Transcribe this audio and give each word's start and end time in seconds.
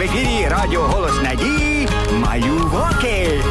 в 0.00 0.02
ефірі 0.02 0.48
Радіо 0.48 0.80
Голос 0.80 1.22
Надії 1.22 1.88
Малюваки. 2.12 3.42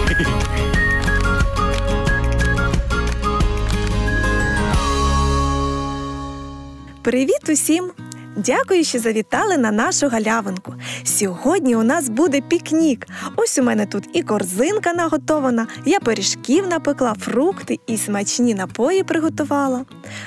Привіт 7.02 7.50
усім! 7.50 7.92
Дякую, 8.46 8.84
що 8.84 9.00
завітали 9.00 9.58
на 9.58 9.72
нашу 9.72 10.08
галявинку. 10.08 10.74
Сьогодні 11.04 11.76
у 11.76 11.84
нас 11.84 12.10
буде 12.10 12.42
пікнік. 12.42 13.08
Ось 13.36 13.58
у 13.58 13.64
мене 13.64 13.86
тут 13.86 14.10
і 14.14 14.24
корзинка 14.24 14.94
наготована, 14.94 15.68
я 15.86 16.00
пиріжків 16.00 16.68
напекла, 16.68 17.16
фрукти 17.20 17.80
і 17.88 17.98
смачні 17.98 18.54
напої 18.54 19.04
приготувала. 19.04 19.86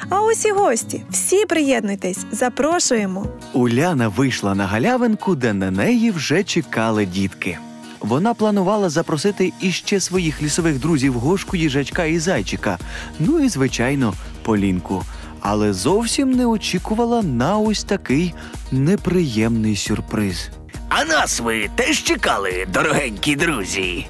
А 0.09 0.21
ось 0.21 0.45
і 0.45 0.51
гості. 0.51 1.05
Всі 1.11 1.47
приєднуйтесь, 1.47 2.19
запрошуємо. 2.33 3.27
Уляна 3.53 4.09
вийшла 4.09 4.55
на 4.55 4.67
галявинку, 4.67 5.35
де 5.35 5.53
на 5.53 5.71
неї 5.71 6.11
вже 6.11 6.45
чекали 6.45 7.07
дітки. 7.07 7.59
Вона 8.01 8.35
планувала 8.35 8.91
запросити 8.91 9.53
іще 9.61 10.01
своїх 10.01 10.43
лісових 10.43 10.79
друзів 10.79 11.15
Гошку, 11.15 11.57
їжачка 11.57 12.05
і 12.05 12.19
зайчика, 12.19 12.79
ну 13.19 13.39
і, 13.39 13.49
звичайно, 13.49 14.15
Полінку. 14.43 15.03
Але 15.43 15.73
зовсім 15.73 16.31
не 16.31 16.47
очікувала 16.47 17.23
на 17.23 17.59
ось 17.59 17.85
такий 17.85 18.35
неприємний 18.73 19.77
сюрприз. 19.77 20.51
А 20.89 21.05
нас 21.05 21.41
ви 21.41 21.71
теж 21.75 22.03
чекали, 22.03 22.67
дорогенькі 22.73 23.37
друзі. 23.37 24.07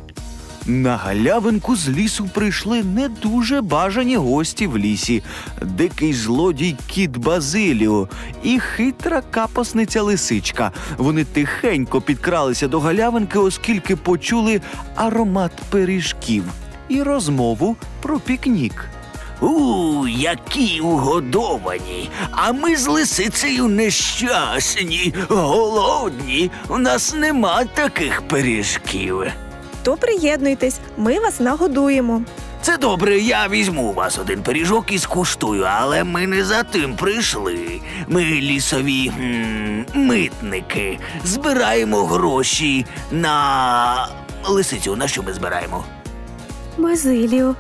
На 0.66 0.96
галявинку 0.96 1.76
з 1.76 1.88
лісу 1.88 2.30
прийшли 2.34 2.82
не 2.82 3.09
дуже 3.09 3.60
бажані 3.60 4.16
гості 4.16 4.66
в 4.66 4.78
лісі, 4.78 5.23
дикий 5.62 6.12
злодій 6.12 6.76
кіт 6.87 7.16
Базиліо 7.16 8.09
і 8.42 8.60
хитра 8.60 9.23
капосниця 9.30 10.02
лисичка. 10.02 10.73
Вони 10.96 11.24
тихенько 11.24 12.01
підкралися 12.01 12.68
до 12.68 12.80
галявинки, 12.80 13.38
оскільки 13.38 13.96
почули 13.96 14.60
аромат 14.95 15.52
пиріжків 15.70 16.45
і 16.88 17.02
розмову 17.02 17.76
про 18.02 18.20
пікнік. 18.20 18.88
У, 19.43 20.07
які 20.09 20.80
угодовані. 20.80 22.10
А 22.30 22.52
ми 22.52 22.76
з 22.76 22.87
лисицею 22.87 23.68
нещасні, 23.68 25.15
голодні. 25.29 26.51
У 26.68 26.79
нас 26.79 27.15
нема 27.15 27.65
таких 27.65 28.23
пиріжків. 28.29 29.23
То 29.82 29.96
приєднуйтесь, 29.96 30.79
ми 30.96 31.18
вас 31.20 31.40
нагодуємо. 31.40 32.23
Це 32.63 32.76
добре, 32.76 33.18
я 33.18 33.48
візьму 33.48 33.82
у 33.82 33.93
вас 33.93 34.18
один 34.18 34.43
пиріжок 34.43 34.93
і 34.93 34.98
скуштую, 34.98 35.66
але 35.80 36.04
ми 36.04 36.26
не 36.26 36.45
за 36.45 36.63
тим 36.63 36.96
прийшли. 36.96 37.80
Ми 38.09 38.24
лісові 38.24 39.09
м, 39.20 39.87
митники. 39.95 40.98
Збираємо 41.24 42.04
гроші 42.04 42.87
на 43.10 44.09
лисицю. 44.48 44.96
На 44.96 45.09
що 45.09 45.23
ми 45.23 45.32
збираємо? 45.35 45.85
Базиліо, 46.79 47.54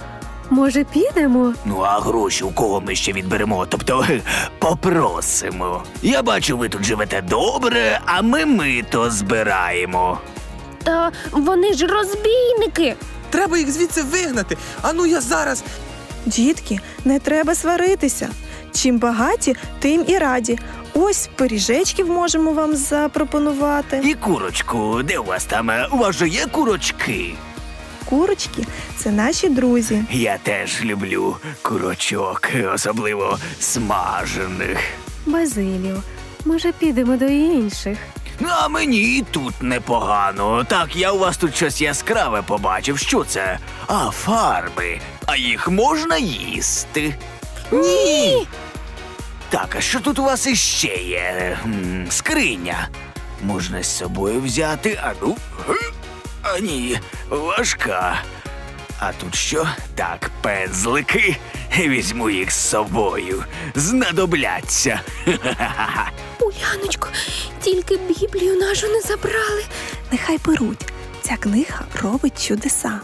може, 0.52 0.84
підемо? 0.84 1.54
Ну, 1.64 1.80
а 1.80 2.00
гроші 2.00 2.44
у 2.44 2.50
кого 2.50 2.80
ми 2.80 2.94
ще 2.94 3.12
відберемо? 3.12 3.66
Тобто 3.68 4.06
попросимо. 4.58 5.82
Я 6.02 6.22
бачу, 6.22 6.58
ви 6.58 6.68
тут 6.68 6.84
живете 6.84 7.22
добре, 7.22 8.00
а 8.06 8.22
ми 8.22 8.46
мито 8.46 9.10
збираємо. 9.10 10.18
Та 10.84 11.12
вони 11.30 11.72
ж 11.74 11.86
розбійники. 11.86 12.94
Треба 13.30 13.58
їх 13.58 13.70
звідси 13.70 14.02
вигнати. 14.02 14.56
Ану 14.82 15.06
я 15.06 15.20
зараз. 15.20 15.64
Дітки, 16.26 16.80
не 17.04 17.18
треба 17.18 17.54
сваритися. 17.54 18.28
Чим 18.74 18.98
багаті, 18.98 19.56
тим 19.78 20.04
і 20.08 20.18
раді. 20.18 20.58
Ось 20.94 21.28
пиріжечків 21.36 22.10
можемо 22.10 22.52
вам 22.52 22.76
запропонувати. 22.76 24.00
І 24.04 24.14
курочку, 24.14 25.00
де 25.04 25.18
у 25.18 25.24
вас 25.24 25.44
там? 25.44 25.70
У 25.92 25.96
вас 25.96 26.16
же 26.16 26.28
є 26.28 26.46
курочки? 26.46 27.34
Курочки 28.12 28.64
це 28.96 29.10
наші 29.10 29.48
друзі. 29.48 30.04
Я 30.10 30.38
теж 30.38 30.84
люблю 30.84 31.36
курочок, 31.62 32.48
особливо 32.74 33.38
смажених. 33.60 34.78
Базиліо, 35.26 36.02
може, 36.44 36.72
підемо 36.72 37.16
до 37.16 37.24
інших? 37.24 37.98
Ну, 38.40 38.48
а 38.50 38.68
мені 38.68 38.96
і 39.18 39.24
тут 39.30 39.62
непогано. 39.62 40.64
Так, 40.64 40.96
я 40.96 41.12
у 41.12 41.18
вас 41.18 41.36
тут 41.36 41.56
щось 41.56 41.80
яскраве 41.80 42.42
побачив. 42.42 42.98
Що 42.98 43.24
це? 43.24 43.58
А, 43.86 44.10
фарби. 44.10 45.00
А 45.26 45.36
їх 45.36 45.68
можна 45.68 46.16
їсти? 46.18 47.14
Ні. 47.72 48.46
Так, 49.50 49.74
а 49.78 49.80
що 49.80 50.00
тут 50.00 50.18
у 50.18 50.22
вас 50.24 50.46
іще 50.46 50.96
є? 50.96 51.58
М, 51.64 52.06
Скриня. 52.10 52.88
Можна 53.42 53.82
з 53.82 53.96
собою 53.96 54.40
взяти, 54.40 55.00
а 55.04 55.12
ну. 55.22 55.36
ге, 55.68 55.74
А 56.54 56.58
ні, 56.58 56.98
важка. 57.30 58.22
А 58.98 59.12
тут 59.12 59.34
що? 59.34 59.68
Так, 59.94 60.30
пензлики. 60.42 61.36
Візьму 61.78 62.30
їх 62.30 62.50
з 62.50 62.68
собою. 62.68 63.44
Знадобляться. 63.74 65.00
Уляночко, 66.40 67.08
тільки 67.60 67.96
Біблію 67.96 68.56
нашу 68.56 68.86
не 68.88 69.00
забрали. 69.00 69.64
Нехай 70.12 70.38
беруть. 70.46 70.92
Ця 71.22 71.36
книга 71.36 71.80
робить 72.02 72.46
чудеса. 72.48 73.00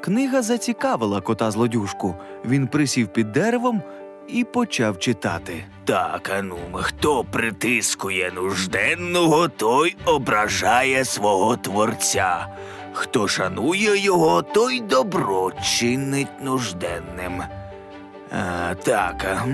Книга 0.00 0.42
зацікавила 0.42 1.20
кота 1.20 1.50
злодюжку. 1.50 2.14
Він 2.44 2.66
присів 2.66 3.08
під 3.08 3.32
деревом 3.32 3.82
і 4.28 4.44
почав 4.44 4.98
читати. 4.98 5.64
Так, 5.84 6.30
а 6.38 6.42
ну, 6.42 6.56
хто 6.74 7.24
притискує 7.24 8.32
нужденного, 8.34 9.48
той 9.48 9.96
ображає 10.04 11.04
свого 11.04 11.56
творця. 11.56 12.46
Хто 12.98 13.28
шанує 13.28 13.98
його, 13.98 14.42
той 14.42 14.80
добро 14.80 15.52
чинить 15.62 16.42
нужденним. 16.42 17.42
А, 18.30 18.74
так, 18.74 19.46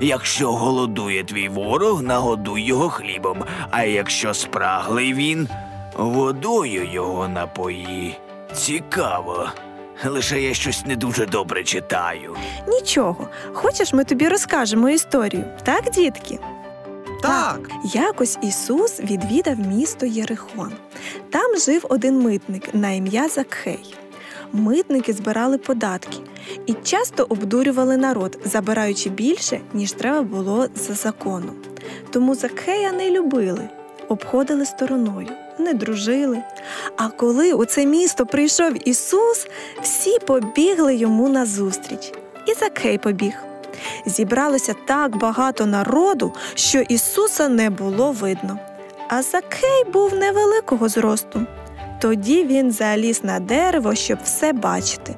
якщо 0.00 0.52
голодує 0.52 1.24
твій 1.24 1.48
ворог, 1.48 2.02
нагодуй 2.02 2.62
його 2.62 2.88
хлібом, 2.88 3.44
а 3.70 3.82
якщо 3.82 4.34
спраглий 4.34 5.14
він, 5.14 5.48
водою 5.96 6.88
його 6.92 7.28
напої. 7.28 8.18
Цікаво. 8.52 9.48
Лише 10.04 10.40
я 10.40 10.54
щось 10.54 10.86
не 10.86 10.96
дуже 10.96 11.26
добре 11.26 11.64
читаю. 11.64 12.36
Нічого, 12.68 13.28
хочеш, 13.52 13.92
ми 13.92 14.04
тобі 14.04 14.28
розкажемо 14.28 14.90
історію, 14.90 15.44
так, 15.62 15.90
дітки? 15.90 16.38
Так. 17.22 17.70
Якось 17.84 18.38
Ісус 18.42 19.00
відвідав 19.00 19.58
місто 19.58 20.06
Єрихон. 20.06 20.72
Там 21.30 21.58
жив 21.58 21.86
один 21.88 22.20
митник 22.20 22.74
на 22.74 22.90
ім'я 22.90 23.28
Закхей. 23.28 23.94
Митники 24.52 25.12
збирали 25.12 25.58
податки 25.58 26.16
і 26.66 26.72
часто 26.72 27.26
обдурювали 27.28 27.96
народ, 27.96 28.38
забираючи 28.44 29.10
більше, 29.10 29.60
ніж 29.74 29.92
треба 29.92 30.22
було 30.22 30.66
за 30.76 30.94
законом. 30.94 31.56
Тому 32.10 32.34
Закхея 32.34 32.92
не 32.92 33.10
любили, 33.10 33.68
обходили 34.08 34.66
стороною, 34.66 35.28
не 35.58 35.74
дружили. 35.74 36.42
А 36.96 37.08
коли 37.08 37.52
у 37.52 37.64
це 37.64 37.86
місто 37.86 38.26
прийшов 38.26 38.88
Ісус, 38.88 39.46
всі 39.82 40.18
побігли 40.18 40.94
йому 40.94 41.28
назустріч. 41.28 42.12
І 42.46 42.54
Закхей 42.54 42.98
побіг. 42.98 43.49
Зібралося 44.06 44.74
так 44.84 45.16
багато 45.16 45.66
народу, 45.66 46.32
що 46.54 46.80
Ісуса 46.80 47.48
не 47.48 47.70
було 47.70 48.12
видно. 48.12 48.58
А 49.08 49.22
Закхей 49.22 49.84
був 49.92 50.14
невеликого 50.14 50.88
зросту. 50.88 51.46
Тоді 52.00 52.44
він 52.44 52.72
заліз 52.72 53.24
на 53.24 53.40
дерево, 53.40 53.94
щоб 53.94 54.18
все 54.24 54.52
бачити. 54.52 55.14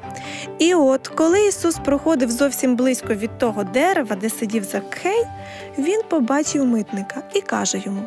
І 0.59 0.75
от, 0.75 1.09
коли 1.09 1.47
Ісус 1.47 1.77
проходив 1.85 2.31
зовсім 2.31 2.77
близько 2.77 3.15
від 3.15 3.39
того 3.39 3.65
дерева, 3.65 4.17
де 4.17 4.31
сидів 4.31 4.65
Закхей, 4.65 5.25
він 5.79 6.01
побачив 6.09 6.65
митника 6.67 7.23
і 7.35 7.41
каже 7.41 7.83
йому: 7.85 8.03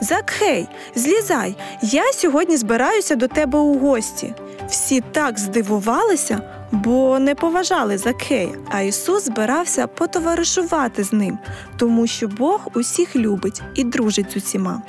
Закхей, 0.00 0.68
злізай, 0.94 1.56
я 1.82 2.12
сьогодні 2.12 2.56
збираюся 2.56 3.16
до 3.16 3.28
тебе 3.28 3.58
у 3.58 3.78
гості. 3.78 4.34
Всі 4.68 5.00
так 5.00 5.38
здивувалися, 5.38 6.40
бо 6.72 7.18
не 7.18 7.34
поважали 7.34 7.98
Закхея, 7.98 8.54
а 8.68 8.80
Ісус 8.80 9.24
збирався 9.24 9.86
потоваришувати 9.86 11.04
з 11.04 11.12
ним, 11.12 11.38
тому 11.76 12.06
що 12.06 12.28
Бог 12.28 12.68
усіх 12.74 13.16
любить 13.16 13.62
і 13.74 13.84
дружить 13.84 14.32
з 14.32 14.36
усіма. 14.36 14.82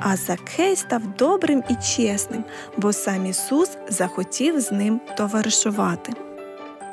А 0.00 0.16
Закхей 0.16 0.76
став 0.76 1.02
добрим 1.18 1.62
і 1.70 1.74
чесним, 1.74 2.44
бо 2.76 2.92
сам 2.92 3.26
Ісус 3.26 3.70
захотів 3.88 4.60
з 4.60 4.72
ним 4.72 5.00
товаришувати. 5.16 6.12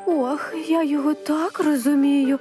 Ох, 0.06 0.54
я 0.68 0.82
його 0.82 1.14
так 1.14 1.60
розумію. 1.60 2.38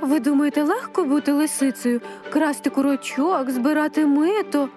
Ви 0.00 0.20
думаєте, 0.20 0.62
легко 0.62 1.04
бути 1.04 1.32
лисицею, 1.32 2.00
красти 2.30 2.70
курочок, 2.70 3.50
збирати 3.50 4.06
мито? 4.06 4.68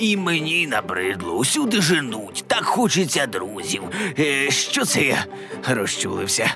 І 0.00 0.16
мені 0.16 0.66
набридло, 0.66 1.34
усюди 1.34 1.80
женуть, 1.80 2.44
так 2.46 2.64
хочеться 2.64 3.26
друзів. 3.26 3.82
Е, 4.18 4.50
що 4.50 4.84
це 4.84 5.02
я 5.02 5.24
розчулився? 5.68 6.54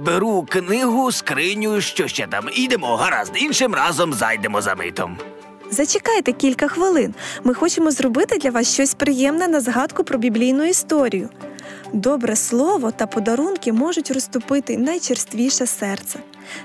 Беру 0.00 0.46
книгу, 0.48 1.12
скриню, 1.12 1.80
що 1.80 2.08
ще 2.08 2.26
там. 2.26 2.48
Ідемо, 2.54 2.96
гаразд, 2.96 3.32
іншим 3.36 3.74
разом 3.74 4.14
зайдемо 4.14 4.62
за 4.62 4.74
митом. 4.74 5.18
Зачекайте 5.70 6.32
кілька 6.32 6.68
хвилин. 6.68 7.14
Ми 7.44 7.54
хочемо 7.54 7.90
зробити 7.90 8.38
для 8.38 8.50
вас 8.50 8.74
щось 8.74 8.94
приємне 8.94 9.48
на 9.48 9.60
згадку 9.60 10.04
про 10.04 10.18
біблійну 10.18 10.64
історію. 10.64 11.28
Добре 11.92 12.36
слово 12.36 12.90
та 12.90 13.06
подарунки 13.06 13.72
можуть 13.72 14.10
розтопити 14.10 14.76
найчерствіше 14.76 15.66
серце. 15.66 16.18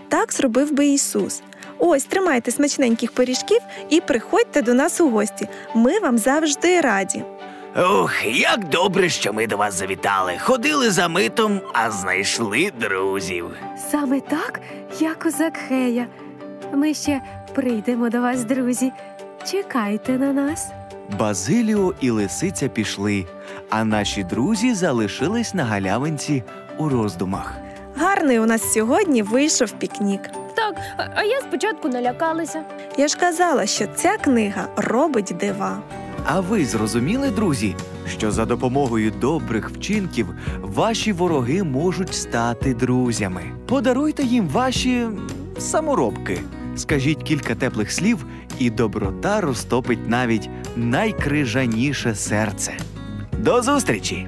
Так 0.10 0.34
зробив 0.34 0.74
би 0.74 0.88
Ісус. 0.88 1.42
Ось 1.80 2.04
тримайте 2.04 2.52
смачненьких 2.52 3.12
пиріжків 3.12 3.60
і 3.90 4.02
приходьте 4.02 4.62
до 4.62 4.74
нас 4.74 5.02
у 5.02 5.10
гості. 5.10 5.48
Ми 5.76 6.00
вам 6.00 6.18
завжди 6.18 6.82
раді. 6.82 7.24
Ох, 7.78 8.26
як 8.26 8.70
добре, 8.70 9.10
що 9.10 9.34
ми 9.34 9.48
до 9.48 9.58
вас 9.58 9.74
завітали. 9.74 10.34
Ходили 10.40 10.92
за 10.92 11.08
митом, 11.08 11.62
а 11.74 11.92
знайшли 11.92 12.72
друзів. 12.80 13.46
Саме 13.92 14.20
так, 14.20 14.62
як 15.00 15.26
у 15.26 15.30
Закхея. 15.32 16.08
Ми 16.74 16.94
ще 16.94 17.22
прийдемо 17.56 18.10
до 18.10 18.22
вас, 18.22 18.44
друзі. 18.44 18.92
Чекайте 19.52 20.12
на 20.12 20.34
нас. 20.34 20.68
Базиліо 21.20 21.94
і 22.02 22.10
лисиця 22.10 22.68
пішли, 22.70 23.26
а 23.70 23.84
наші 23.84 24.24
друзі 24.24 24.74
залишились 24.74 25.54
на 25.54 25.64
галявинці 25.64 26.44
у 26.78 26.90
роздумах. 26.90 27.54
Гарний 27.96 28.40
у 28.40 28.46
нас 28.46 28.74
сьогодні 28.74 29.22
вийшов 29.22 29.72
пікнік. 29.72 30.22
А- 30.98 31.08
а 31.16 31.24
я 31.24 31.42
спочатку 31.42 31.90
налякалася. 31.90 32.64
Я 32.98 33.08
ж 33.08 33.18
казала, 33.18 33.66
що 33.66 33.86
ця 33.96 34.18
книга 34.18 34.68
робить 34.78 35.36
дива. 35.40 35.82
А 36.26 36.40
ви 36.40 36.66
зрозуміли, 36.66 37.30
друзі, 37.30 37.76
що 38.10 38.32
за 38.32 38.46
допомогою 38.46 39.12
добрих 39.12 39.70
вчинків 39.70 40.28
ваші 40.62 41.12
вороги 41.12 41.64
можуть 41.64 42.14
стати 42.14 42.74
друзями. 42.74 43.42
Подаруйте 43.68 44.24
їм 44.24 44.48
ваші 44.48 45.08
саморобки. 45.60 46.40
Скажіть 46.76 47.24
кілька 47.24 47.56
теплих 47.56 47.92
слів, 47.92 48.26
і 48.60 48.70
доброта 48.70 49.42
розтопить 49.42 50.10
навіть 50.10 50.50
найкрижаніше 50.76 52.16
серце. 52.16 52.74
До 53.40 53.62
зустрічі! 53.62 54.28